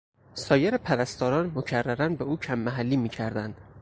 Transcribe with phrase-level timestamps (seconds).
[0.33, 3.57] سایر پرستاران مکررا به او کم محلی میکردند.